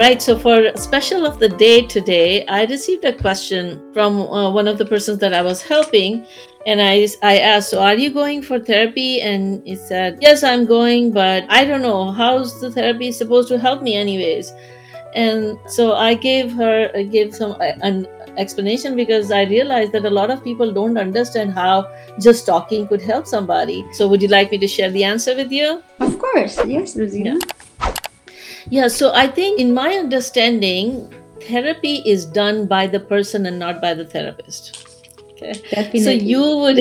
Right. 0.00 0.22
So 0.22 0.38
for 0.38 0.74
special 0.76 1.26
of 1.26 1.38
the 1.38 1.50
day 1.50 1.82
today, 1.82 2.46
I 2.46 2.64
received 2.64 3.04
a 3.04 3.12
question 3.12 3.92
from 3.92 4.16
uh, 4.16 4.50
one 4.50 4.66
of 4.66 4.78
the 4.78 4.86
persons 4.86 5.18
that 5.18 5.34
I 5.34 5.42
was 5.42 5.60
helping, 5.60 6.24
and 6.66 6.80
I 6.80 7.06
I 7.22 7.36
asked, 7.40 7.68
"So 7.68 7.82
are 7.82 7.94
you 7.94 8.08
going 8.08 8.40
for 8.40 8.58
therapy?" 8.58 9.20
And 9.20 9.60
he 9.66 9.76
said, 9.76 10.16
"Yes, 10.22 10.42
I'm 10.42 10.64
going, 10.64 11.12
but 11.12 11.44
I 11.50 11.66
don't 11.66 11.82
know 11.82 12.12
how's 12.12 12.58
the 12.62 12.70
therapy 12.70 13.12
supposed 13.12 13.52
to 13.52 13.58
help 13.58 13.82
me, 13.82 13.94
anyways." 13.94 14.54
And 15.14 15.58
so 15.68 15.92
I 15.92 16.14
gave 16.14 16.50
her 16.62 16.90
I 16.94 17.02
gave 17.02 17.34
some 17.34 17.52
uh, 17.60 17.76
an 17.92 18.08
explanation 18.38 18.96
because 18.96 19.30
I 19.30 19.42
realized 19.52 19.92
that 19.92 20.06
a 20.06 20.16
lot 20.22 20.30
of 20.30 20.42
people 20.42 20.72
don't 20.72 20.96
understand 20.96 21.52
how 21.52 21.76
just 22.18 22.46
talking 22.46 22.88
could 22.88 23.02
help 23.02 23.26
somebody. 23.26 23.84
So 23.92 24.08
would 24.08 24.22
you 24.22 24.28
like 24.28 24.50
me 24.50 24.64
to 24.64 24.76
share 24.78 24.90
the 24.90 25.04
answer 25.04 25.36
with 25.36 25.52
you? 25.52 25.82
Of 25.98 26.18
course, 26.18 26.58
yes, 26.64 26.96
Rosina. 26.96 27.36
Yeah. 27.36 27.59
Yeah, 28.68 28.88
so 28.88 29.12
I 29.14 29.26
think 29.26 29.60
in 29.60 29.72
my 29.72 29.94
understanding, 29.94 31.12
therapy 31.42 32.02
is 32.04 32.26
done 32.26 32.66
by 32.66 32.86
the 32.86 33.00
person 33.00 33.46
and 33.46 33.58
not 33.58 33.80
by 33.80 33.94
the 33.94 34.04
therapist. 34.04 34.86
Okay. 35.32 35.52
Definitely. 35.70 36.00
So 36.00 36.10
you 36.10 36.56
would 36.58 36.80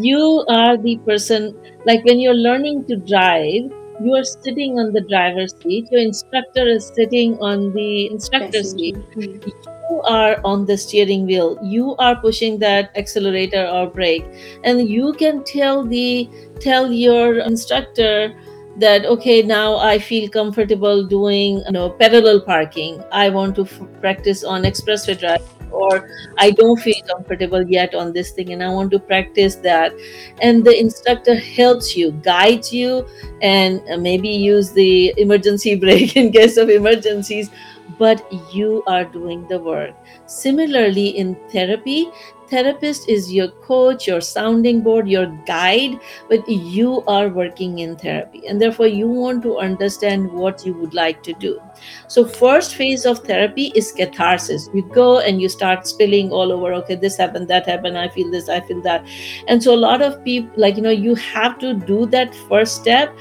you 0.00 0.44
are 0.48 0.76
the 0.76 0.96
person 0.98 1.56
like 1.86 2.04
when 2.04 2.20
you're 2.20 2.34
learning 2.34 2.84
to 2.86 2.96
drive, 2.96 3.72
you 4.00 4.14
are 4.14 4.24
sitting 4.24 4.78
on 4.78 4.92
the 4.92 5.00
driver's 5.00 5.54
seat, 5.62 5.88
your 5.90 6.00
instructor 6.00 6.68
is 6.68 6.92
sitting 6.94 7.38
on 7.38 7.72
the 7.72 8.10
instructor's 8.10 8.72
seat. 8.72 8.94
Mm-hmm 8.94 9.68
you 9.90 10.02
are 10.02 10.40
on 10.44 10.64
the 10.66 10.76
steering 10.76 11.26
wheel 11.26 11.58
you 11.62 11.96
are 11.96 12.16
pushing 12.16 12.58
that 12.58 12.90
accelerator 12.96 13.66
or 13.66 13.86
brake 13.86 14.24
and 14.64 14.88
you 14.88 15.12
can 15.14 15.42
tell 15.44 15.84
the 15.84 16.28
tell 16.60 16.92
your 16.92 17.38
instructor 17.38 18.34
that 18.78 19.04
okay 19.06 19.42
now 19.42 19.76
i 19.76 19.98
feel 19.98 20.28
comfortable 20.28 21.04
doing 21.04 21.62
you 21.66 21.72
know 21.72 21.90
parallel 21.90 22.40
parking. 22.40 23.02
I 23.12 23.28
want 23.30 23.56
to 23.56 23.62
f- 23.62 23.80
practice 24.00 24.44
on 24.44 24.62
expressway 24.62 25.18
drive 25.18 25.42
or 25.70 26.08
i 26.38 26.50
don't 26.50 26.80
feel 26.80 27.00
comfortable 27.08 27.62
yet 27.68 27.94
on 27.94 28.12
this 28.12 28.30
thing 28.30 28.52
and 28.52 28.62
i 28.62 28.68
want 28.68 28.90
to 28.92 28.98
practice 28.98 29.56
that. 29.56 29.92
And 30.40 30.64
the 30.64 30.78
instructor 30.78 31.34
helps 31.34 31.96
you 31.96 32.12
guides 32.12 32.72
you 32.72 33.06
and 33.42 33.82
uh, 33.90 33.96
maybe 33.98 34.28
use 34.28 34.72
the 34.72 35.12
emergency 35.18 35.74
brake 35.84 36.16
in 36.16 36.32
case 36.32 36.56
of 36.56 36.70
emergencies 36.70 37.50
but 37.98 38.30
you 38.52 38.82
are 38.86 39.04
doing 39.04 39.46
the 39.48 39.58
work. 39.58 39.94
Similarly, 40.26 41.08
in 41.16 41.36
therapy, 41.50 42.10
therapist 42.48 43.08
is 43.08 43.32
your 43.32 43.48
coach, 43.48 44.06
your 44.06 44.20
sounding 44.20 44.80
board, 44.80 45.08
your 45.08 45.26
guide, 45.46 45.98
but 46.28 46.48
you 46.48 47.02
are 47.06 47.28
working 47.28 47.80
in 47.80 47.96
therapy 47.96 48.46
and 48.46 48.60
therefore 48.60 48.86
you 48.86 49.06
want 49.06 49.42
to 49.42 49.58
understand 49.58 50.30
what 50.32 50.64
you 50.64 50.74
would 50.74 50.94
like 50.94 51.22
to 51.22 51.32
do. 51.34 51.60
So 52.08 52.24
first 52.24 52.74
phase 52.74 53.04
of 53.06 53.20
therapy 53.20 53.72
is 53.74 53.92
catharsis. 53.92 54.68
You 54.72 54.82
go 54.82 55.20
and 55.20 55.40
you 55.40 55.48
start 55.48 55.86
spilling 55.86 56.30
all 56.30 56.52
over, 56.52 56.72
okay, 56.74 56.94
this 56.94 57.16
happened, 57.16 57.48
that 57.48 57.66
happened, 57.66 57.98
I 57.98 58.08
feel 58.08 58.30
this, 58.30 58.48
I 58.48 58.60
feel 58.60 58.80
that. 58.82 59.06
And 59.46 59.62
so 59.62 59.74
a 59.74 59.76
lot 59.76 60.02
of 60.02 60.22
people 60.24 60.50
like 60.56 60.76
you 60.76 60.82
know 60.82 60.90
you 60.90 61.14
have 61.14 61.58
to 61.58 61.74
do 61.74 62.06
that 62.06 62.34
first 62.34 62.76
step 62.76 63.14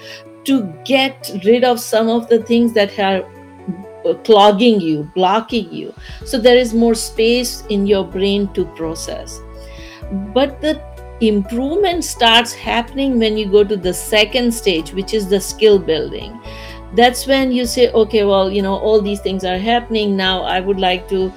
to 0.46 0.64
get 0.86 1.30
rid 1.44 1.64
of 1.64 1.80
some 1.80 2.08
of 2.08 2.30
the 2.30 2.42
things 2.44 2.74
that 2.74 2.92
have 2.92 3.26
clogging 4.16 4.82
you, 4.82 5.10
blocking 5.16 5.72
you. 5.72 5.94
So 6.26 6.38
there 6.40 6.58
is 6.58 6.74
more 6.74 6.96
space 6.96 7.64
in 7.70 7.86
your 7.88 8.06
brain 8.06 8.52
to 8.54 8.66
process. 8.76 9.40
But 10.34 10.62
the 10.62 10.82
improvement 11.22 12.04
starts 12.04 12.54
happening 12.54 13.20
when 13.20 13.38
you 13.38 13.50
go 13.50 13.64
to 13.64 13.76
the 13.76 13.94
second 13.94 14.54
stage, 14.54 14.94
which 14.94 15.14
is 15.14 15.28
the 15.28 15.40
skill 15.42 15.80
building. 15.80 16.40
That's 16.96 17.28
when 17.28 17.52
you 17.52 17.66
say, 17.66 17.92
okay, 17.92 18.24
well, 18.24 18.50
you 18.50 18.62
know, 18.62 18.78
all 18.78 19.02
these 19.02 19.20
things 19.20 19.44
are 19.44 19.58
happening 19.58 20.16
now. 20.16 20.44
I 20.44 20.62
would 20.62 20.80
like 20.80 21.10
to 21.10 21.34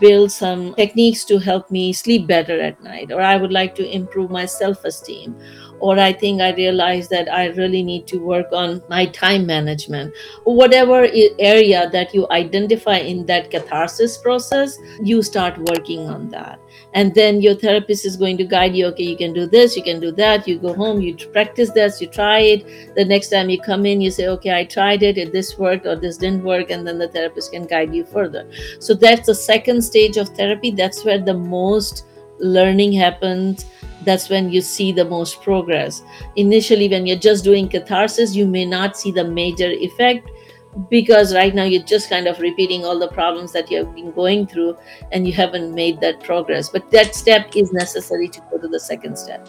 build 0.00 0.32
some 0.32 0.74
techniques 0.74 1.24
to 1.26 1.38
help 1.38 1.70
me 1.70 1.92
sleep 1.92 2.26
better 2.26 2.58
at 2.60 2.82
night, 2.82 3.12
or 3.12 3.20
I 3.20 3.36
would 3.36 3.52
like 3.52 3.74
to 3.74 3.86
improve 3.86 4.30
my 4.30 4.46
self 4.46 4.84
esteem 4.84 5.36
or 5.80 5.98
I 5.98 6.12
think 6.12 6.40
I 6.40 6.52
realized 6.54 7.10
that 7.10 7.32
I 7.32 7.46
really 7.48 7.82
need 7.82 8.06
to 8.08 8.18
work 8.18 8.46
on 8.52 8.82
my 8.88 9.06
time 9.06 9.46
management, 9.46 10.14
whatever 10.44 11.08
area 11.38 11.88
that 11.90 12.14
you 12.14 12.26
identify 12.30 12.96
in 12.96 13.26
that 13.26 13.50
catharsis 13.50 14.18
process, 14.18 14.78
you 15.02 15.22
start 15.22 15.58
working 15.58 16.08
on 16.08 16.28
that. 16.30 16.58
And 16.94 17.14
then 17.14 17.42
your 17.42 17.54
therapist 17.54 18.06
is 18.06 18.16
going 18.16 18.38
to 18.38 18.44
guide 18.44 18.74
you 18.74 18.86
okay, 18.86 19.04
you 19.04 19.16
can 19.16 19.32
do 19.34 19.46
this, 19.46 19.76
you 19.76 19.82
can 19.82 20.00
do 20.00 20.12
that. 20.12 20.48
You 20.48 20.58
go 20.58 20.72
home, 20.72 21.00
you 21.00 21.14
practice 21.14 21.70
this, 21.70 22.00
you 22.00 22.06
try 22.06 22.38
it. 22.40 22.94
The 22.94 23.04
next 23.04 23.28
time 23.28 23.50
you 23.50 23.60
come 23.60 23.84
in, 23.84 24.00
you 24.00 24.10
say, 24.10 24.28
okay, 24.28 24.56
I 24.56 24.64
tried 24.64 25.02
it, 25.02 25.18
it 25.18 25.32
this 25.32 25.58
worked 25.58 25.86
or 25.86 25.96
this 25.96 26.16
didn't 26.16 26.42
work. 26.42 26.70
And 26.70 26.86
then 26.86 26.98
the 26.98 27.08
therapist 27.08 27.52
can 27.52 27.66
guide 27.66 27.94
you 27.94 28.04
further. 28.04 28.48
So 28.78 28.94
that's 28.94 29.26
the 29.26 29.34
second 29.34 29.82
stage 29.82 30.16
of 30.16 30.30
therapy. 30.30 30.70
That's 30.70 31.04
where 31.04 31.18
the 31.18 31.34
most 31.34 32.06
learning 32.38 32.92
happens 32.92 33.66
that's 34.06 34.28
when 34.30 34.50
you 34.50 34.60
see 34.60 34.92
the 34.92 35.04
most 35.04 35.42
progress. 35.42 36.02
Initially, 36.36 36.88
when 36.88 37.06
you're 37.06 37.18
just 37.18 37.42
doing 37.42 37.68
catharsis, 37.68 38.36
you 38.36 38.46
may 38.46 38.64
not 38.64 38.96
see 38.96 39.10
the 39.10 39.24
major 39.24 39.68
effect 39.68 40.30
because 40.90 41.34
right 41.34 41.54
now 41.54 41.64
you're 41.64 41.82
just 41.82 42.10
kind 42.10 42.26
of 42.26 42.38
repeating 42.38 42.84
all 42.84 42.98
the 42.98 43.08
problems 43.08 43.50
that 43.52 43.70
you 43.70 43.78
have 43.78 43.94
been 43.94 44.12
going 44.12 44.46
through 44.46 44.76
and 45.10 45.26
you 45.26 45.32
haven't 45.32 45.74
made 45.74 46.00
that 46.00 46.22
progress. 46.22 46.68
But 46.68 46.90
that 46.90 47.14
step 47.14 47.56
is 47.56 47.72
necessary 47.72 48.28
to 48.28 48.40
go 48.50 48.58
to 48.58 48.68
the 48.68 48.78
second 48.78 49.18
step. 49.18 49.48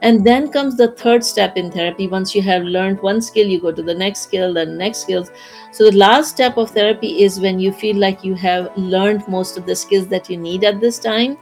And 0.00 0.24
then 0.24 0.50
comes 0.50 0.76
the 0.76 0.92
third 0.92 1.24
step 1.24 1.56
in 1.56 1.70
therapy. 1.70 2.06
Once 2.06 2.34
you 2.34 2.42
have 2.42 2.62
learned 2.62 3.02
one 3.02 3.20
skill, 3.20 3.46
you 3.46 3.60
go 3.60 3.72
to 3.72 3.82
the 3.82 3.94
next 3.94 4.20
skill, 4.20 4.54
the 4.54 4.64
next 4.64 4.98
skills. 4.98 5.30
So 5.72 5.90
the 5.90 5.96
last 5.96 6.30
step 6.30 6.56
of 6.56 6.70
therapy 6.70 7.24
is 7.24 7.40
when 7.40 7.58
you 7.58 7.72
feel 7.72 7.96
like 7.96 8.24
you 8.24 8.36
have 8.36 8.74
learned 8.76 9.26
most 9.26 9.58
of 9.58 9.66
the 9.66 9.74
skills 9.74 10.06
that 10.08 10.30
you 10.30 10.36
need 10.36 10.64
at 10.64 10.80
this 10.80 10.98
time 10.98 11.36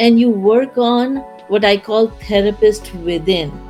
and 0.00 0.18
you 0.18 0.30
work 0.30 0.78
on 0.78 1.18
what 1.48 1.64
I 1.64 1.76
call 1.76 2.08
therapist 2.08 2.92
within. 2.94 3.69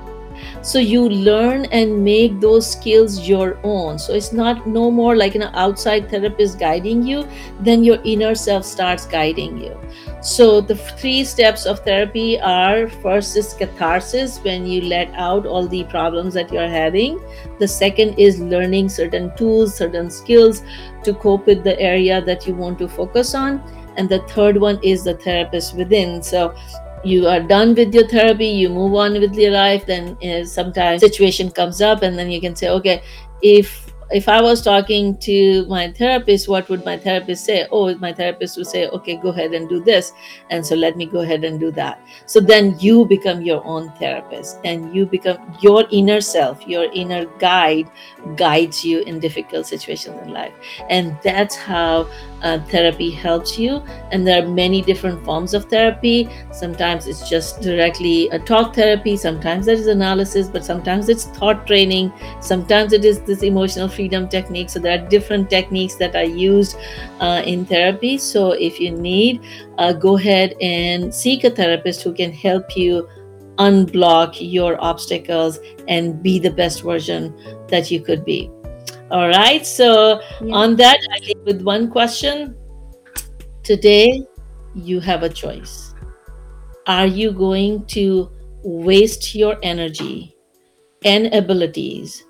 So 0.62 0.78
you 0.78 1.08
learn 1.08 1.64
and 1.66 2.04
make 2.04 2.40
those 2.40 2.70
skills 2.70 3.28
your 3.28 3.58
own. 3.62 3.98
So 3.98 4.12
it's 4.12 4.32
not 4.32 4.66
no 4.66 4.90
more 4.90 5.16
like 5.16 5.34
an 5.34 5.42
outside 5.54 6.10
therapist 6.10 6.58
guiding 6.58 7.06
you, 7.06 7.26
then 7.60 7.82
your 7.84 7.98
inner 8.04 8.34
self 8.34 8.64
starts 8.64 9.06
guiding 9.06 9.58
you. 9.58 9.76
So 10.22 10.60
the 10.60 10.76
three 10.76 11.24
steps 11.24 11.64
of 11.64 11.80
therapy 11.80 12.38
are 12.40 12.88
first 12.88 13.36
is 13.36 13.54
catharsis 13.54 14.38
when 14.38 14.66
you 14.66 14.82
let 14.82 15.12
out 15.14 15.46
all 15.46 15.66
the 15.66 15.84
problems 15.84 16.34
that 16.34 16.52
you're 16.52 16.68
having. 16.68 17.20
The 17.58 17.68
second 17.68 18.18
is 18.18 18.38
learning 18.38 18.90
certain 18.90 19.34
tools, 19.36 19.74
certain 19.74 20.10
skills 20.10 20.62
to 21.04 21.14
cope 21.14 21.46
with 21.46 21.64
the 21.64 21.78
area 21.80 22.20
that 22.22 22.46
you 22.46 22.54
want 22.54 22.78
to 22.80 22.88
focus 22.88 23.34
on 23.34 23.62
and 23.96 24.08
the 24.08 24.20
third 24.20 24.56
one 24.56 24.78
is 24.82 25.04
the 25.04 25.14
therapist 25.14 25.74
within 25.74 26.22
so 26.22 26.54
you 27.05 27.27
are 27.27 27.41
done 27.41 27.75
with 27.75 27.94
your 27.94 28.06
therapy 28.09 28.47
you 28.47 28.69
move 28.69 28.94
on 28.94 29.12
with 29.21 29.34
your 29.34 29.50
life 29.53 29.87
then 29.87 30.16
uh, 30.22 30.44
sometimes 30.44 31.00
situation 31.00 31.50
comes 31.50 31.81
up 31.81 32.03
and 32.03 32.19
then 32.19 32.31
you 32.31 32.41
can 32.41 32.55
say 32.55 32.69
okay 32.69 33.03
if 33.43 33.93
if 34.12 34.28
I 34.28 34.41
was 34.43 34.62
talking 34.62 35.16
to 35.19 35.66
my 35.66 35.93
therapist, 35.93 36.48
what 36.48 36.69
would 36.69 36.84
my 36.84 36.97
therapist 36.97 37.44
say? 37.44 37.66
Oh, 37.71 37.94
my 37.98 38.12
therapist 38.12 38.56
would 38.56 38.66
say, 38.66 38.88
okay, 38.88 39.16
go 39.16 39.28
ahead 39.28 39.54
and 39.54 39.69
do 39.69 39.81
this. 39.81 40.12
And 40.50 40.65
so 40.66 40.75
let 40.75 40.97
me 40.97 41.06
go 41.06 41.21
ahead 41.21 41.44
and 41.44 41.60
do 41.60 41.71
that. 41.72 42.00
So 42.26 42.41
then 42.41 42.78
you 42.81 43.04
become 43.04 43.43
your 43.43 43.65
own 43.65 43.93
therapist 43.93 44.59
and 44.65 44.94
you 44.94 45.06
become 45.06 45.38
your 45.60 45.87
inner 45.91 46.20
self, 46.20 46.66
your 46.66 46.91
inner 46.93 47.26
guide 47.38 47.88
guides 48.37 48.84
you 48.84 49.00
in 49.00 49.20
difficult 49.20 49.66
situations 49.66 50.20
in 50.22 50.32
life. 50.32 50.53
And 50.88 51.16
that's 51.22 51.54
how 51.56 52.09
uh, 52.43 52.59
therapy 52.65 53.10
helps 53.10 53.59
you. 53.59 53.82
And 54.10 54.26
there 54.26 54.43
are 54.43 54.49
many 54.49 54.82
different 54.82 55.25
forms 55.25 55.54
of 55.54 55.66
therapy. 55.66 56.28
Sometimes 56.53 57.06
it's 57.06 57.28
just 57.28 57.60
directly 57.60 58.28
a 58.31 58.38
talk 58.38 58.75
therapy, 58.75 59.16
sometimes 59.16 59.66
there 59.66 59.75
is 59.75 59.87
analysis, 59.87 60.49
but 60.49 60.65
sometimes 60.65 61.09
it's 61.09 61.25
thought 61.26 61.66
training, 61.66 62.12
sometimes 62.41 62.93
it 62.93 63.05
is 63.05 63.20
this 63.20 63.43
emotional 63.43 63.88
freedom 64.00 64.26
technique. 64.26 64.70
So 64.70 64.81
there 64.81 64.99
are 64.99 65.08
different 65.08 65.50
techniques 65.50 65.97
that 65.97 66.17
are 66.17 66.25
used 66.25 66.76
uh, 67.20 67.43
in 67.44 67.67
therapy. 67.67 68.17
So 68.17 68.52
if 68.52 68.81
you 68.81 68.93
need, 68.93 69.43
uh, 69.76 69.93
go 69.93 70.17
ahead 70.17 70.55
and 70.62 71.14
seek 71.14 71.44
a 71.44 71.50
therapist 71.50 72.02
who 72.02 72.14
can 72.14 72.32
help 72.32 72.75
you 72.79 73.06
unblock 73.58 74.37
your 74.41 74.82
obstacles 74.82 75.58
and 75.87 76.23
be 76.23 76.38
the 76.38 76.50
best 76.50 76.82
version 76.82 77.37
that 77.69 77.91
you 77.91 78.00
could 78.00 78.25
be. 78.25 78.50
All 79.11 79.29
right. 79.29 79.67
So 79.67 80.23
yeah. 80.41 80.55
on 80.55 80.76
that, 80.76 80.99
I 81.12 81.19
leave 81.26 81.44
with 81.44 81.61
one 81.61 81.91
question. 81.91 82.56
Today, 83.62 84.25
you 84.75 84.99
have 85.00 85.25
a 85.25 85.29
choice. 85.29 85.94
Are 86.87 87.06
you 87.06 87.32
going 87.32 87.85
to 87.96 88.31
waste 88.62 89.35
your 89.35 89.58
energy 89.62 90.35
and 91.05 91.35
abilities 91.35 92.25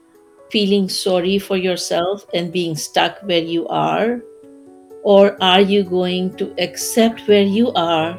feeling 0.51 0.89
sorry 0.89 1.39
for 1.39 1.57
yourself 1.57 2.27
and 2.35 2.53
being 2.53 2.77
stuck 2.77 3.19
where 3.23 3.43
you 3.43 3.67
are? 3.69 4.21
Or 5.03 5.37
are 5.43 5.61
you 5.61 5.83
going 5.83 6.37
to 6.37 6.55
accept 6.59 7.27
where 7.27 7.43
you 7.43 7.73
are 7.73 8.19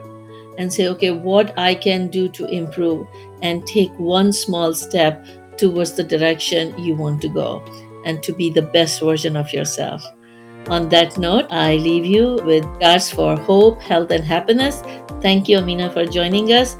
and 0.57 0.71
say, 0.71 0.87
okay, 0.89 1.11
what 1.11 1.57
I 1.57 1.75
can 1.75 2.07
do 2.07 2.27
to 2.29 2.45
improve 2.47 3.07
and 3.41 3.65
take 3.67 3.91
one 3.99 4.33
small 4.33 4.73
step 4.73 5.25
towards 5.57 5.93
the 5.93 6.03
direction 6.03 6.77
you 6.79 6.95
want 6.95 7.21
to 7.21 7.29
go 7.29 7.63
and 8.05 8.23
to 8.23 8.33
be 8.33 8.49
the 8.49 8.63
best 8.63 8.99
version 8.99 9.35
of 9.35 9.53
yourself? 9.53 10.03
On 10.67 10.89
that 10.89 11.17
note, 11.17 11.47
I 11.49 11.75
leave 11.77 12.05
you 12.05 12.39
with 12.45 12.65
regards 12.65 13.09
for 13.09 13.35
hope, 13.35 13.81
health, 13.81 14.11
and 14.11 14.23
happiness. 14.23 14.83
Thank 15.21 15.49
you, 15.49 15.57
Amina, 15.57 15.91
for 15.91 16.05
joining 16.05 16.53
us. 16.53 16.75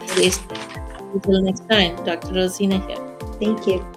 Until 1.14 1.42
next 1.42 1.68
time, 1.68 1.96
Dr. 2.06 2.34
Rosina 2.34 2.80
here. 2.88 3.18
Thank 3.40 3.68
you. 3.68 3.92